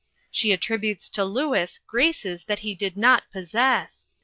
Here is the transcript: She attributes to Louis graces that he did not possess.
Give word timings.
She 0.31 0.51
attributes 0.51 1.09
to 1.09 1.23
Louis 1.23 1.77
graces 1.85 2.45
that 2.45 2.57
he 2.65 2.73
did 2.73 2.97
not 2.97 3.25
possess. 3.31 4.07